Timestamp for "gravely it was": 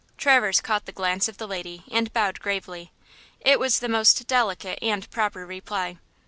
2.39-3.77